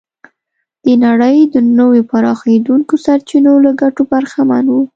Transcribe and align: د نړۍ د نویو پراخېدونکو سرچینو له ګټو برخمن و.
د 0.85 0.87
نړۍ 1.05 1.37
د 1.53 1.55
نویو 1.79 2.07
پراخېدونکو 2.11 2.93
سرچینو 3.05 3.53
له 3.65 3.71
ګټو 3.81 4.03
برخمن 4.11 4.65
و. 4.69 4.73